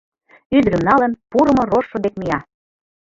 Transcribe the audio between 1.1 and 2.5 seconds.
пурымо рожшо дек мия.